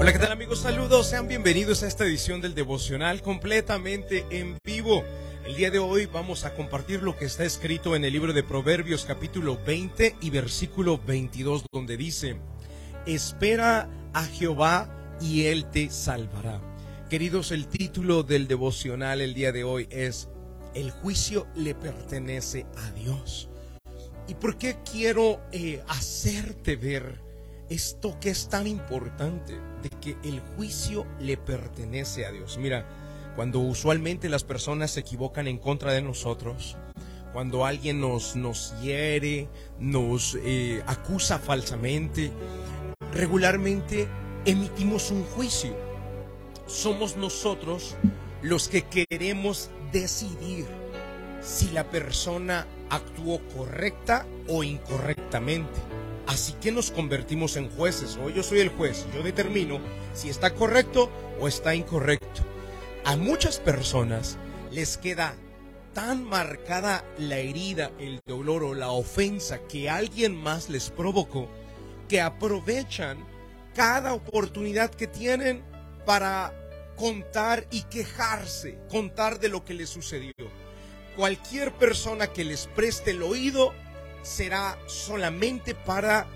Hola, 0.00 0.12
¿qué 0.12 0.20
tal 0.20 0.30
amigos? 0.30 0.60
Saludos, 0.60 1.08
sean 1.08 1.26
bienvenidos 1.26 1.82
a 1.82 1.88
esta 1.88 2.04
edición 2.04 2.40
del 2.40 2.54
devocional 2.54 3.20
completamente 3.20 4.24
en 4.30 4.56
vivo. 4.62 5.02
El 5.44 5.56
día 5.56 5.72
de 5.72 5.80
hoy 5.80 6.06
vamos 6.06 6.44
a 6.44 6.54
compartir 6.54 7.02
lo 7.02 7.16
que 7.16 7.24
está 7.24 7.44
escrito 7.44 7.96
en 7.96 8.04
el 8.04 8.12
libro 8.12 8.32
de 8.32 8.44
Proverbios 8.44 9.04
capítulo 9.04 9.58
20 9.66 10.14
y 10.20 10.30
versículo 10.30 11.00
22 11.04 11.64
donde 11.72 11.96
dice, 11.96 12.36
espera 13.06 13.90
a 14.12 14.24
Jehová 14.24 14.88
y 15.20 15.46
él 15.46 15.68
te 15.68 15.90
salvará. 15.90 16.60
Queridos, 17.10 17.50
el 17.50 17.66
título 17.66 18.22
del 18.22 18.46
devocional 18.46 19.20
el 19.20 19.34
día 19.34 19.50
de 19.50 19.64
hoy 19.64 19.88
es 19.90 20.28
El 20.74 20.92
juicio 20.92 21.48
le 21.56 21.74
pertenece 21.74 22.66
a 22.76 22.92
Dios. 22.92 23.48
¿Y 24.28 24.34
por 24.34 24.58
qué 24.58 24.76
quiero 24.88 25.40
eh, 25.50 25.82
hacerte 25.88 26.76
ver 26.76 27.27
esto 27.68 28.18
que 28.20 28.30
es 28.30 28.48
tan 28.48 28.66
importante 28.66 29.54
de 29.82 29.90
que 29.90 30.16
el 30.24 30.40
juicio 30.40 31.06
le 31.20 31.36
pertenece 31.36 32.26
a 32.26 32.32
Dios? 32.32 32.58
Mira, 32.58 32.86
cuando 33.36 33.60
usualmente 33.60 34.28
las 34.28 34.44
personas 34.44 34.90
se 34.92 35.00
equivocan 35.00 35.46
en 35.46 35.58
contra 35.58 35.92
de 35.92 36.02
nosotros, 36.02 36.76
cuando 37.32 37.66
alguien 37.66 38.00
nos, 38.00 38.36
nos 38.36 38.74
hiere, 38.80 39.48
nos 39.78 40.36
eh, 40.42 40.82
acusa 40.86 41.38
falsamente, 41.38 42.32
regularmente 43.12 44.08
emitimos 44.44 45.10
un 45.10 45.24
juicio. 45.24 45.76
Somos 46.66 47.16
nosotros 47.16 47.96
los 48.42 48.68
que 48.68 48.82
queremos 48.82 49.70
decidir 49.92 50.66
si 51.40 51.70
la 51.70 51.84
persona 51.84 52.66
actuó 52.90 53.40
correcta 53.56 54.26
o 54.48 54.64
incorrectamente. 54.64 55.97
Así 56.28 56.52
que 56.60 56.70
nos 56.70 56.90
convertimos 56.90 57.56
en 57.56 57.70
jueces. 57.70 58.18
O 58.22 58.28
yo 58.28 58.42
soy 58.42 58.60
el 58.60 58.68
juez, 58.68 59.06
yo 59.14 59.22
determino 59.22 59.80
si 60.12 60.28
está 60.28 60.54
correcto 60.54 61.10
o 61.40 61.48
está 61.48 61.74
incorrecto. 61.74 62.42
A 63.04 63.16
muchas 63.16 63.58
personas 63.58 64.36
les 64.70 64.98
queda 64.98 65.34
tan 65.94 66.22
marcada 66.24 67.02
la 67.16 67.38
herida, 67.38 67.90
el 67.98 68.20
dolor 68.26 68.62
o 68.62 68.74
la 68.74 68.90
ofensa 68.90 69.58
que 69.66 69.88
alguien 69.88 70.36
más 70.36 70.68
les 70.68 70.90
provocó, 70.90 71.48
que 72.08 72.20
aprovechan 72.20 73.18
cada 73.74 74.12
oportunidad 74.12 74.90
que 74.90 75.06
tienen 75.06 75.64
para 76.04 76.52
contar 76.96 77.66
y 77.70 77.84
quejarse, 77.84 78.78
contar 78.90 79.40
de 79.40 79.48
lo 79.48 79.64
que 79.64 79.72
les 79.72 79.88
sucedió. 79.88 80.32
Cualquier 81.16 81.72
persona 81.72 82.26
que 82.26 82.44
les 82.44 82.66
preste 82.66 83.12
el 83.12 83.22
oído 83.22 83.72
será 84.22 84.78
solamente 84.86 85.74
para 85.74 86.26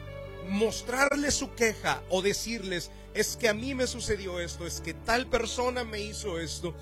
mostrarles 0.48 1.34
su 1.34 1.54
queja 1.54 2.02
o 2.08 2.22
decirles, 2.22 2.90
es 3.14 3.36
que 3.36 3.48
a 3.48 3.54
mí 3.54 3.74
me 3.74 3.86
sucedió 3.86 4.40
esto, 4.40 4.66
es 4.66 4.80
que 4.80 4.94
tal 4.94 5.26
persona 5.26 5.84
me 5.84 6.00
hizo 6.00 6.38
esto. 6.38 6.74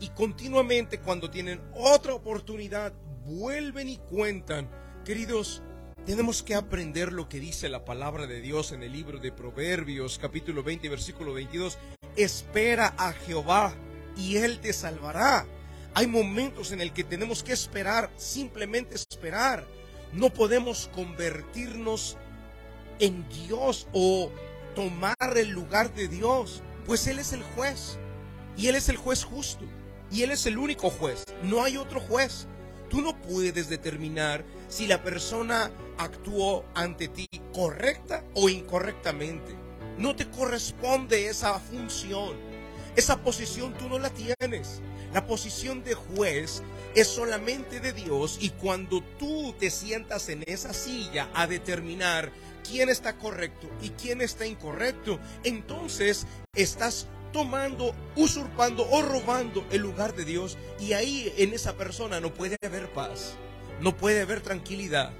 Y 0.00 0.10
continuamente 0.10 1.00
cuando 1.00 1.30
tienen 1.30 1.60
otra 1.74 2.14
oportunidad, 2.14 2.92
vuelven 3.24 3.88
y 3.88 3.96
cuentan. 3.96 4.70
Queridos, 5.04 5.62
tenemos 6.04 6.42
que 6.42 6.54
aprender 6.54 7.12
lo 7.12 7.28
que 7.28 7.40
dice 7.40 7.68
la 7.68 7.84
palabra 7.84 8.26
de 8.26 8.40
Dios 8.40 8.72
en 8.72 8.82
el 8.82 8.92
libro 8.92 9.18
de 9.18 9.32
Proverbios, 9.32 10.18
capítulo 10.18 10.62
20, 10.62 10.88
versículo 10.88 11.32
22. 11.32 11.78
Espera 12.16 12.94
a 12.98 13.12
Jehová 13.12 13.74
y 14.16 14.36
Él 14.36 14.60
te 14.60 14.72
salvará. 14.72 15.46
Hay 15.94 16.06
momentos 16.06 16.72
en 16.72 16.80
el 16.80 16.92
que 16.92 17.04
tenemos 17.04 17.42
que 17.42 17.52
esperar, 17.52 18.10
simplemente 18.16 18.94
esperar. 18.94 19.66
No 20.12 20.30
podemos 20.30 20.90
convertirnos 20.94 22.16
en 22.98 23.28
Dios 23.28 23.88
o 23.92 24.30
tomar 24.74 25.16
el 25.36 25.50
lugar 25.50 25.94
de 25.94 26.08
Dios, 26.08 26.62
pues 26.86 27.06
Él 27.06 27.18
es 27.18 27.32
el 27.32 27.42
juez 27.42 27.98
y 28.56 28.68
Él 28.68 28.76
es 28.76 28.88
el 28.88 28.96
juez 28.96 29.24
justo 29.24 29.64
y 30.10 30.22
Él 30.22 30.30
es 30.30 30.46
el 30.46 30.58
único 30.58 30.90
juez. 30.90 31.24
No 31.42 31.62
hay 31.62 31.76
otro 31.76 32.00
juez. 32.00 32.46
Tú 32.88 33.00
no 33.00 33.20
puedes 33.20 33.68
determinar 33.68 34.44
si 34.68 34.86
la 34.86 35.02
persona 35.02 35.72
actuó 35.98 36.64
ante 36.74 37.08
ti 37.08 37.28
correcta 37.52 38.22
o 38.34 38.48
incorrectamente. 38.48 39.56
No 39.98 40.14
te 40.14 40.30
corresponde 40.30 41.26
esa 41.26 41.58
función. 41.58 42.34
Esa 42.94 43.22
posición 43.22 43.74
tú 43.74 43.88
no 43.88 43.98
la 43.98 44.10
tienes. 44.10 44.80
La 45.16 45.26
posición 45.26 45.82
de 45.82 45.94
juez 45.94 46.62
es 46.94 47.06
solamente 47.08 47.80
de 47.80 47.94
Dios 47.94 48.36
y 48.38 48.50
cuando 48.50 49.02
tú 49.18 49.54
te 49.58 49.70
sientas 49.70 50.28
en 50.28 50.44
esa 50.46 50.74
silla 50.74 51.30
a 51.32 51.46
determinar 51.46 52.30
quién 52.68 52.90
está 52.90 53.16
correcto 53.16 53.66
y 53.80 53.88
quién 53.88 54.20
está 54.20 54.46
incorrecto, 54.46 55.18
entonces 55.42 56.26
estás 56.54 57.06
tomando, 57.32 57.94
usurpando 58.14 58.86
o 58.90 59.00
robando 59.00 59.64
el 59.70 59.80
lugar 59.80 60.14
de 60.14 60.26
Dios 60.26 60.58
y 60.78 60.92
ahí 60.92 61.32
en 61.38 61.54
esa 61.54 61.78
persona 61.78 62.20
no 62.20 62.34
puede 62.34 62.58
haber 62.62 62.92
paz, 62.92 63.36
no 63.80 63.96
puede 63.96 64.20
haber 64.20 64.42
tranquilidad. 64.42 65.14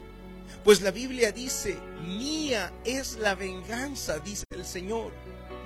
Pues 0.63 0.83
la 0.83 0.91
Biblia 0.91 1.33
dice, 1.33 1.78
mía 2.03 2.71
es 2.84 3.17
la 3.17 3.34
venganza, 3.34 4.19
dice 4.19 4.45
el 4.51 4.67
Señor, 4.67 5.11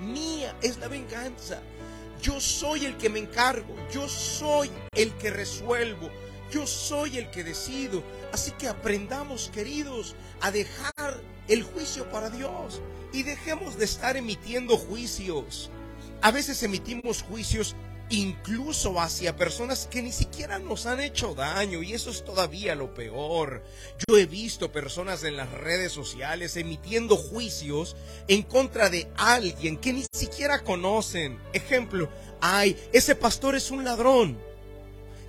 mía 0.01 0.55
es 0.61 0.77
la 0.77 0.87
venganza. 0.87 1.61
Yo 2.21 2.39
soy 2.39 2.85
el 2.85 2.97
que 2.97 3.09
me 3.09 3.17
encargo, 3.17 3.75
yo 3.91 4.07
soy 4.07 4.69
el 4.93 5.11
que 5.13 5.31
resuelvo, 5.31 6.11
yo 6.51 6.67
soy 6.67 7.17
el 7.17 7.31
que 7.31 7.43
decido. 7.43 8.03
Así 8.31 8.51
que 8.51 8.67
aprendamos, 8.67 9.49
queridos, 9.51 10.15
a 10.39 10.51
dejar 10.51 11.19
el 11.47 11.63
juicio 11.63 12.09
para 12.11 12.29
Dios 12.29 12.79
y 13.11 13.23
dejemos 13.23 13.77
de 13.77 13.85
estar 13.85 14.17
emitiendo 14.17 14.77
juicios. 14.77 15.71
A 16.21 16.29
veces 16.29 16.61
emitimos 16.61 17.23
juicios 17.23 17.75
incluso 18.11 18.99
hacia 18.99 19.35
personas 19.35 19.87
que 19.89 20.01
ni 20.01 20.11
siquiera 20.11 20.59
nos 20.59 20.85
han 20.85 20.99
hecho 20.99 21.33
daño 21.33 21.81
y 21.81 21.93
eso 21.93 22.09
es 22.09 22.23
todavía 22.23 22.75
lo 22.75 22.93
peor. 22.93 23.63
Yo 24.07 24.17
he 24.17 24.25
visto 24.25 24.71
personas 24.71 25.23
en 25.23 25.37
las 25.37 25.49
redes 25.51 25.93
sociales 25.93 26.57
emitiendo 26.57 27.15
juicios 27.15 27.95
en 28.27 28.43
contra 28.43 28.89
de 28.89 29.09
alguien 29.15 29.77
que 29.77 29.93
ni 29.93 30.05
siquiera 30.11 30.59
conocen. 30.63 31.39
Ejemplo, 31.53 32.09
ay, 32.41 32.77
ese 32.91 33.15
pastor 33.15 33.55
es 33.55 33.71
un 33.71 33.85
ladrón. 33.85 34.37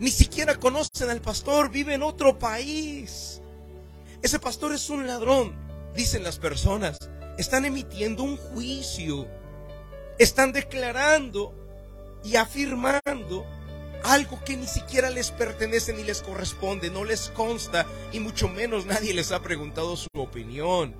Ni 0.00 0.10
siquiera 0.10 0.56
conocen 0.56 1.10
al 1.10 1.20
pastor, 1.20 1.70
vive 1.70 1.94
en 1.94 2.03
otro 2.03 2.38
país. 2.38 3.41
Ese 4.22 4.41
pastor 4.41 4.72
es 4.72 4.91
un 4.91 5.06
ladrón, 5.06 5.54
dicen 5.94 6.25
las 6.25 6.38
personas. 6.38 6.99
Están 7.38 7.64
emitiendo 7.64 8.25
un 8.25 8.37
juicio. 8.37 9.28
Están 10.19 10.53
declarando 10.53 11.61
y 12.24 12.36
afirmando 12.36 13.46
algo 14.04 14.42
que 14.44 14.56
ni 14.56 14.66
siquiera 14.66 15.10
les 15.10 15.30
pertenece 15.30 15.92
ni 15.92 16.02
les 16.02 16.22
corresponde, 16.22 16.90
no 16.90 17.04
les 17.04 17.28
consta 17.30 17.86
y 18.12 18.20
mucho 18.20 18.48
menos 18.48 18.86
nadie 18.86 19.14
les 19.14 19.32
ha 19.32 19.42
preguntado 19.42 19.96
su 19.96 20.08
opinión. 20.16 20.94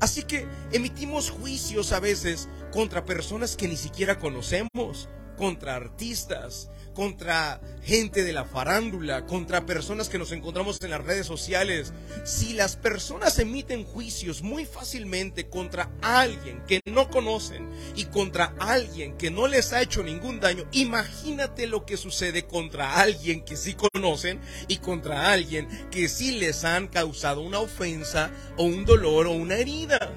Así 0.00 0.22
que 0.22 0.46
emitimos 0.72 1.30
juicios 1.30 1.92
a 1.92 2.00
veces 2.00 2.48
contra 2.72 3.04
personas 3.04 3.56
que 3.56 3.68
ni 3.68 3.76
siquiera 3.76 4.18
conocemos, 4.18 5.08
contra 5.36 5.76
artistas, 5.76 6.70
contra 6.92 7.60
gente 7.82 8.22
de 8.24 8.32
la 8.32 8.44
farándula, 8.44 9.26
contra 9.26 9.66
personas 9.66 10.08
que 10.08 10.18
nos 10.18 10.32
encontramos 10.32 10.80
en 10.82 10.90
las 10.90 11.04
redes 11.04 11.26
sociales. 11.26 11.92
Si 12.24 12.54
las 12.54 12.76
personas 12.76 13.38
emiten 13.38 13.84
juicios 13.84 14.42
muy 14.42 14.64
fácilmente 14.64 15.48
contra 15.48 15.90
alguien 16.00 16.62
que 16.66 16.80
no 16.86 17.10
conocen 17.10 17.68
y 17.96 18.04
contra 18.06 18.54
alguien 18.58 19.16
que 19.16 19.30
no 19.30 19.48
les 19.48 19.72
ha 19.72 19.82
hecho 19.82 20.02
ningún 20.02 20.40
daño, 20.40 20.64
imagínate 20.72 21.66
lo 21.66 21.84
que 21.84 21.96
sucede 21.96 22.46
contra 22.46 23.00
alguien 23.00 23.44
que 23.44 23.56
sí 23.56 23.74
conocen 23.74 24.40
y 24.68 24.78
contra 24.78 25.32
alguien 25.32 25.68
que 25.90 26.08
sí 26.08 26.38
les 26.38 26.64
han 26.64 26.88
causado 26.88 27.40
una 27.40 27.58
ofensa 27.58 28.30
o 28.56 28.64
un 28.64 28.84
dolor 28.84 29.26
o 29.26 29.32
una 29.32 29.56
herida. 29.56 30.12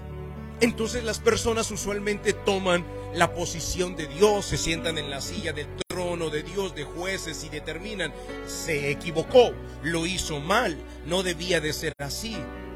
Entonces 0.61 1.03
las 1.03 1.19
personas 1.19 1.69
usualmente 1.71 2.33
toman 2.33 2.85
la 3.15 3.33
posición 3.33 3.95
de 3.95 4.07
Dios, 4.07 4.45
se 4.45 4.57
sientan 4.57 4.97
en 4.97 5.09
la 5.09 5.21
silla 5.21 5.53
del 5.53 5.67
trono 5.87 6.29
de 6.29 6.43
Dios, 6.43 6.75
de 6.75 6.83
jueces 6.83 7.45
y 7.45 7.49
determinan, 7.49 8.13
se 8.45 8.91
equivocó, 8.91 9.51
lo 9.83 10.05
hizo 10.05 10.41
mal, 10.41 10.77
no 11.05 11.23
debía 11.23 11.61
de 11.61 11.71
ser 11.71 11.93
así. 11.99 12.35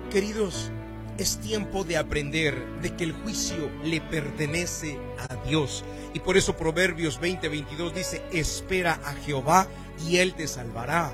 Queridos, 0.10 0.72
es 1.18 1.40
tiempo 1.42 1.84
de 1.84 1.98
aprender 1.98 2.56
de 2.82 2.96
que 2.96 3.04
el 3.04 3.12
juicio 3.12 3.70
le 3.84 4.00
pertenece 4.00 4.98
a 5.30 5.36
Dios. 5.48 5.84
Y 6.14 6.20
por 6.20 6.38
eso 6.38 6.56
Proverbios 6.56 7.20
20:22 7.20 7.92
dice, 7.94 8.22
espera 8.32 9.02
a 9.04 9.14
Jehová 9.16 9.68
y 10.08 10.18
Él 10.18 10.34
te 10.36 10.48
salvará. 10.48 11.14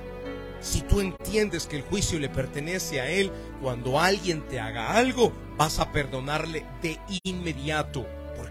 Si 0.61 0.81
tú 0.81 1.01
entiendes 1.01 1.65
que 1.65 1.77
el 1.77 1.83
juicio 1.83 2.19
le 2.19 2.29
pertenece 2.29 3.01
a 3.01 3.09
Él, 3.09 3.31
cuando 3.61 3.99
alguien 3.99 4.47
te 4.47 4.59
haga 4.59 4.95
algo, 4.95 5.33
vas 5.57 5.79
a 5.79 5.91
perdonarle 5.91 6.63
de 6.83 6.99
inmediato, 7.23 8.05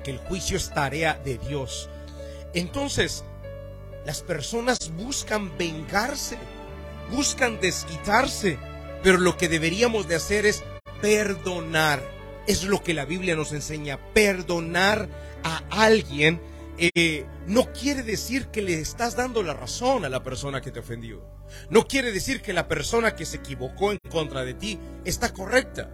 porque 0.05 0.11
el 0.11 0.29
juicio 0.29 0.59
es 0.59 0.69
tarea 0.69 1.19
de 1.25 1.39
Dios. 1.39 1.89
Entonces, 2.53 3.25
las 4.05 4.21
personas 4.21 4.93
buscan 4.99 5.57
vengarse, 5.57 6.37
buscan 7.11 7.59
desquitarse, 7.59 8.59
pero 9.03 9.17
lo 9.17 9.39
que 9.39 9.49
deberíamos 9.49 10.07
de 10.07 10.17
hacer 10.17 10.45
es 10.45 10.63
perdonar. 11.01 12.03
es 12.47 12.65
lo 12.65 12.83
que 12.83 12.93
la 12.93 13.07
Biblia 13.07 13.35
nos 13.35 13.53
enseña. 13.53 13.99
Perdonar 14.13 15.09
a 15.43 15.63
alguien 15.71 16.39
eh, 16.77 17.25
no 17.47 17.73
quiere 17.73 18.03
decir 18.03 18.49
que 18.49 18.61
le 18.61 18.79
estás 18.79 19.17
dando 19.17 19.43
la 19.43 19.55
razón 19.55 20.05
a 20.05 20.11
la 20.11 20.23
persona 20.23 20.61
que 20.61 20.71
te 20.71 20.81
ofendió. 20.81 21.27
No 21.71 21.87
quiere 21.87 22.13
decir 22.13 22.43
que 22.43 22.53
la 22.53 22.69
persona 22.69 23.17
que 23.17 23.25
se 23.25 23.39
equivocó 23.39 23.93
en 23.93 23.99
contra 24.11 24.45
de 24.45 24.53
ti 24.53 24.79
está 25.07 25.33
correcta. 25.33 25.89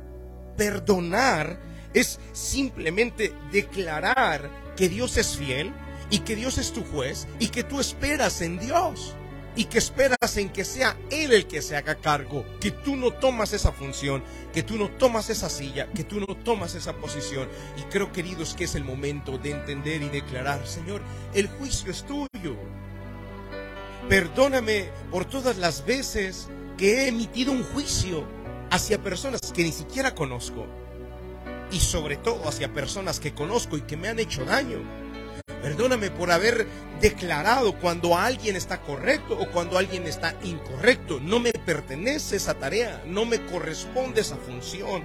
Perdonar 0.56 1.60
es 1.94 2.20
simplemente 2.32 3.32
declarar 3.52 4.50
que 4.76 4.88
Dios 4.88 5.16
es 5.16 5.36
fiel 5.36 5.72
y 6.10 6.20
que 6.20 6.36
Dios 6.36 6.58
es 6.58 6.72
tu 6.72 6.84
juez 6.84 7.26
y 7.38 7.48
que 7.48 7.64
tú 7.64 7.80
esperas 7.80 8.40
en 8.40 8.58
Dios 8.58 9.14
y 9.56 9.64
que 9.64 9.78
esperas 9.78 10.36
en 10.36 10.50
que 10.50 10.64
sea 10.64 10.96
Él 11.10 11.32
el 11.32 11.46
que 11.46 11.60
se 11.62 11.76
haga 11.76 11.96
cargo, 11.96 12.44
que 12.60 12.70
tú 12.70 12.96
no 12.96 13.12
tomas 13.12 13.52
esa 13.52 13.72
función, 13.72 14.22
que 14.52 14.62
tú 14.62 14.76
no 14.76 14.90
tomas 14.90 15.28
esa 15.28 15.50
silla, 15.50 15.88
que 15.92 16.04
tú 16.04 16.20
no 16.20 16.36
tomas 16.36 16.74
esa 16.74 16.94
posición. 16.94 17.48
Y 17.76 17.82
creo, 17.90 18.12
queridos, 18.12 18.54
que 18.54 18.64
es 18.64 18.74
el 18.74 18.84
momento 18.84 19.38
de 19.38 19.50
entender 19.50 20.02
y 20.02 20.08
declarar, 20.08 20.66
Señor, 20.66 21.02
el 21.34 21.48
juicio 21.48 21.90
es 21.90 22.04
tuyo. 22.04 22.56
Perdóname 24.08 24.90
por 25.10 25.24
todas 25.24 25.56
las 25.58 25.84
veces 25.84 26.48
que 26.76 27.04
he 27.04 27.08
emitido 27.08 27.52
un 27.52 27.64
juicio 27.64 28.24
hacia 28.70 29.02
personas 29.02 29.40
que 29.52 29.64
ni 29.64 29.72
siquiera 29.72 30.14
conozco. 30.14 30.66
Y 31.70 31.80
sobre 31.80 32.16
todo 32.16 32.48
hacia 32.48 32.72
personas 32.72 33.20
que 33.20 33.34
conozco 33.34 33.76
y 33.76 33.82
que 33.82 33.96
me 33.96 34.08
han 34.08 34.18
hecho 34.18 34.44
daño. 34.44 34.78
Perdóname 35.62 36.10
por 36.10 36.30
haber 36.30 36.66
declarado 37.00 37.78
cuando 37.78 38.16
alguien 38.16 38.56
está 38.56 38.80
correcto 38.80 39.38
o 39.38 39.50
cuando 39.50 39.76
alguien 39.76 40.06
está 40.06 40.34
incorrecto. 40.42 41.20
No 41.20 41.38
me 41.38 41.52
pertenece 41.52 42.36
esa 42.36 42.54
tarea, 42.54 43.02
no 43.06 43.26
me 43.26 43.44
corresponde 43.46 44.22
esa 44.22 44.36
función. 44.36 45.02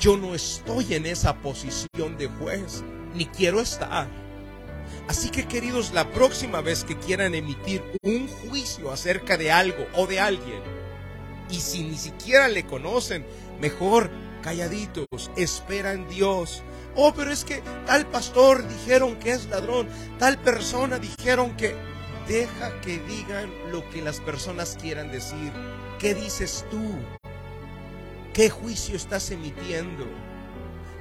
Yo 0.00 0.16
no 0.16 0.34
estoy 0.34 0.94
en 0.94 1.06
esa 1.06 1.36
posición 1.36 2.16
de 2.18 2.26
juez, 2.26 2.82
ni 3.14 3.26
quiero 3.26 3.60
estar. 3.60 4.08
Así 5.06 5.30
que 5.30 5.46
queridos, 5.46 5.92
la 5.92 6.10
próxima 6.10 6.60
vez 6.60 6.82
que 6.82 6.98
quieran 6.98 7.34
emitir 7.34 7.82
un 8.02 8.26
juicio 8.26 8.90
acerca 8.90 9.36
de 9.36 9.52
algo 9.52 9.86
o 9.94 10.06
de 10.06 10.18
alguien, 10.18 10.60
y 11.50 11.60
si 11.60 11.84
ni 11.84 11.96
siquiera 11.96 12.48
le 12.48 12.64
conocen, 12.64 13.26
mejor 13.60 14.10
calladitos, 14.42 15.30
esperan 15.36 16.08
Dios 16.08 16.62
Oh, 16.96 17.12
pero 17.14 17.32
es 17.32 17.44
que 17.44 17.60
tal 17.86 18.06
pastor 18.06 18.66
dijeron 18.68 19.16
que 19.16 19.32
es 19.32 19.46
ladrón, 19.46 19.88
tal 20.18 20.38
persona 20.38 20.98
dijeron 20.98 21.56
que... 21.56 21.74
Deja 22.28 22.80
que 22.80 23.00
digan 23.00 23.52
lo 23.70 23.86
que 23.90 24.00
las 24.00 24.18
personas 24.18 24.78
quieran 24.80 25.12
decir. 25.12 25.52
¿Qué 25.98 26.14
dices 26.14 26.64
tú? 26.70 26.82
¿Qué 28.32 28.48
juicio 28.48 28.96
estás 28.96 29.30
emitiendo? 29.30 30.06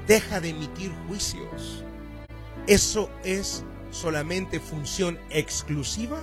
Deja 0.05 0.41
de 0.41 0.49
emitir 0.49 0.91
juicios. 1.07 1.85
Eso 2.67 3.09
es 3.23 3.63
solamente 3.89 4.59
función 4.59 5.17
exclusiva 5.29 6.19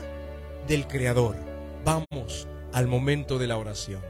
del 0.68 0.86
Creador. 0.86 1.34
Vamos 1.82 2.46
al 2.74 2.86
momento 2.86 3.38
de 3.38 3.46
la 3.46 3.56
oración. 3.56 4.09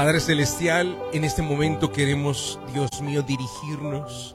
Padre 0.00 0.18
Celestial, 0.20 0.98
en 1.12 1.24
este 1.24 1.42
momento 1.42 1.92
queremos, 1.92 2.58
Dios 2.72 2.88
mío, 3.02 3.20
dirigirnos 3.20 4.34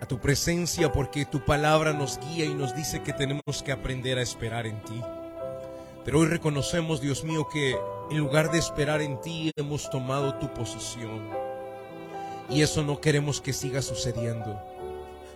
a 0.00 0.06
tu 0.06 0.18
presencia 0.18 0.90
porque 0.90 1.24
tu 1.24 1.44
palabra 1.44 1.92
nos 1.92 2.18
guía 2.18 2.46
y 2.46 2.54
nos 2.54 2.74
dice 2.74 3.00
que 3.00 3.12
tenemos 3.12 3.62
que 3.64 3.70
aprender 3.70 4.18
a 4.18 4.22
esperar 4.22 4.66
en 4.66 4.82
ti. 4.82 5.00
Pero 6.04 6.18
hoy 6.18 6.26
reconocemos, 6.26 7.00
Dios 7.00 7.22
mío, 7.22 7.46
que 7.48 7.76
en 8.10 8.18
lugar 8.18 8.50
de 8.50 8.58
esperar 8.58 9.02
en 9.02 9.20
ti 9.20 9.52
hemos 9.54 9.88
tomado 9.88 10.34
tu 10.34 10.52
posición. 10.52 11.28
Y 12.48 12.62
eso 12.62 12.82
no 12.82 13.00
queremos 13.00 13.40
que 13.40 13.52
siga 13.52 13.82
sucediendo. 13.82 14.60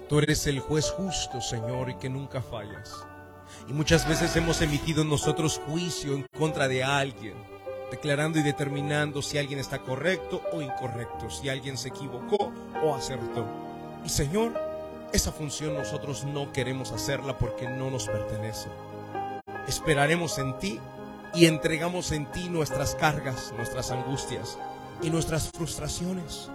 Tú 0.09 0.19
eres 0.19 0.45
el 0.49 0.59
juez 0.59 0.91
justo, 0.91 1.41
Señor, 1.41 1.89
y 1.89 1.95
que 1.99 2.11
nunca 2.11 2.43
fallas. 2.43 2.93
Y 3.69 3.75
muchas 3.75 4.09
veces 4.09 4.35
hemos 4.35 4.61
emitido 4.61 5.05
nosotros 5.05 5.61
juicio 5.69 6.15
en 6.15 6.27
contra 6.37 6.67
de 6.67 6.83
alguien 6.83 7.54
declarando 7.95 8.41
y 8.41 8.43
determinando 8.43 9.23
si 9.23 9.39
alguien 9.39 9.61
está 9.61 9.79
correcto 9.79 10.43
o 10.53 10.61
incorrecto, 10.61 11.31
si 11.31 11.49
alguien 11.49 11.79
se 11.79 11.91
equivocó 11.91 12.53
o 12.83 12.93
acertó. 12.93 13.47
Y 14.05 14.09
Señor, 14.09 14.53
esa 15.13 15.31
función 15.31 15.75
nosotros 15.75 16.25
no 16.25 16.53
queremos 16.53 16.91
hacerla 16.91 17.39
porque 17.39 17.69
no 17.69 17.93
nos 17.93 18.09
pertenece. 18.09 18.69
Esperaremos 19.69 20.39
en 20.39 20.59
ti 20.59 20.81
y 21.35 21.47
entregamos 21.47 22.11
en 22.11 22.27
ti 22.33 22.49
nuestras 22.49 22.97
cargas, 22.97 23.55
nuestras 23.57 23.93
angustias 23.93 24.59
y 25.01 25.11
nuestras 25.11 25.51
frustraciones, 25.53 26.51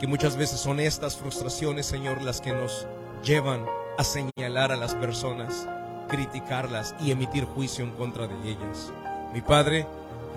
que 0.00 0.06
muchas 0.06 0.36
veces 0.36 0.58
son 0.58 0.80
estas 0.80 1.18
frustraciones, 1.18 1.84
Señor, 1.84 2.22
las 2.22 2.40
que 2.40 2.52
nos 2.52 2.86
llevan 3.22 3.66
a 3.98 4.04
señalar 4.04 4.72
a 4.72 4.76
las 4.76 4.94
personas, 4.94 5.68
criticarlas 6.08 6.94
y 6.98 7.10
emitir 7.10 7.44
juicio 7.44 7.84
en 7.84 7.90
contra 7.90 8.26
de 8.26 8.48
ellas. 8.48 8.90
Mi 9.34 9.42
Padre, 9.42 9.86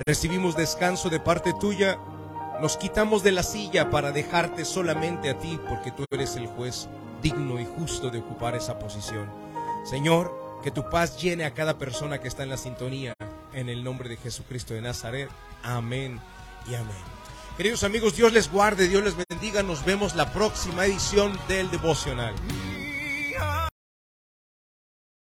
recibimos 0.05 0.55
descanso 0.55 1.09
de 1.09 1.19
parte 1.19 1.53
tuya, 1.59 1.97
nos 2.61 2.77
quitamos 2.77 3.23
de 3.23 3.31
la 3.31 3.43
silla 3.43 3.89
para 3.89 4.11
dejarte 4.11 4.65
solamente 4.65 5.29
a 5.29 5.37
ti, 5.39 5.59
porque 5.67 5.91
tú 5.91 6.05
eres 6.11 6.35
el 6.35 6.47
juez 6.47 6.87
digno 7.21 7.59
y 7.59 7.65
justo 7.65 8.09
de 8.09 8.19
ocupar 8.19 8.55
esa 8.55 8.79
posición. 8.79 9.29
Señor, 9.83 10.59
que 10.63 10.71
tu 10.71 10.89
paz 10.89 11.21
llene 11.21 11.45
a 11.45 11.53
cada 11.53 11.77
persona 11.77 12.19
que 12.19 12.27
está 12.27 12.43
en 12.43 12.49
la 12.49 12.57
sintonía, 12.57 13.13
en 13.53 13.69
el 13.69 13.83
nombre 13.83 14.09
de 14.09 14.17
Jesucristo 14.17 14.73
de 14.73 14.81
Nazaret. 14.81 15.29
Amén 15.63 16.19
y 16.69 16.75
amén. 16.75 16.95
Queridos 17.57 17.83
amigos, 17.83 18.15
Dios 18.15 18.33
les 18.33 18.51
guarde, 18.51 18.87
Dios 18.87 19.03
les 19.03 19.15
bendiga. 19.29 19.63
Nos 19.63 19.85
vemos 19.85 20.15
la 20.15 20.33
próxima 20.33 20.85
edición 20.85 21.37
del 21.47 21.69
devocional. 21.71 22.33